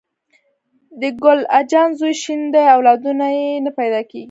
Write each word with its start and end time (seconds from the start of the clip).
د 0.99 1.01
ګل 1.23 1.39
اجان 1.59 1.89
زوی 1.99 2.13
شنډ 2.23 2.45
دې 2.53 2.63
اولادونه 2.75 3.25
یي 3.37 3.47
نه 3.65 3.71
پیداکیږي 3.79 4.19